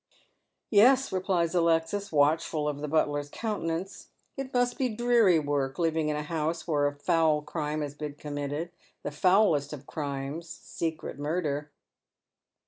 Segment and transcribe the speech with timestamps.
[0.71, 6.15] "Yes," replies Alexis, watchful of the butler's countenance." It must be dreary work living in
[6.15, 8.71] a house where a foul crime has been committed—
[9.03, 11.69] the foulest of crimes, secret murder."